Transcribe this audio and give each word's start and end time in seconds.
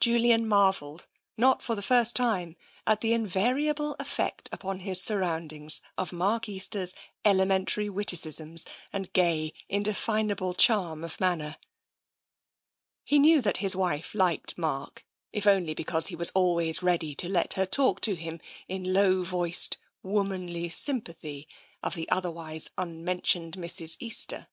Julian 0.00 0.48
marvelled, 0.48 1.06
not 1.36 1.58
at 1.58 1.62
all 1.62 1.64
for 1.66 1.74
the 1.76 1.82
first 1.82 2.16
time, 2.16 2.56
at 2.84 3.00
the 3.00 3.12
invariable 3.12 3.94
effect 4.00 4.48
upon 4.50 4.80
his 4.80 5.00
surroundings 5.00 5.80
of 5.96 6.12
Mark 6.12 6.48
Easter's 6.48 6.96
elementary 7.24 7.88
witticisms 7.88 8.66
and 8.92 9.12
gay, 9.12 9.52
indefinable 9.68 10.52
charm 10.54 11.04
of 11.04 11.20
manner. 11.20 11.58
He 13.04 13.20
knew 13.20 13.40
that 13.40 13.58
his 13.58 13.76
wife 13.76 14.16
liked 14.16 14.58
Mark, 14.58 15.06
if 15.32 15.46
only 15.46 15.74
because 15.74 16.08
he 16.08 16.16
was 16.16 16.30
always 16.34 16.82
ready 16.82 17.14
to 17.14 17.28
let 17.28 17.52
her 17.52 17.64
talk 17.64 18.00
to 18.00 18.16
him 18.16 18.40
in 18.66 18.92
low 18.92 19.22
voiced, 19.22 19.78
womanly 20.02 20.70
sympathy 20.70 21.46
of 21.84 21.94
the 21.94 22.08
otherwise 22.10 22.68
unmen 22.78 23.20
tioned 23.20 23.52
Mrs. 23.52 23.96
Easter. 24.00 24.48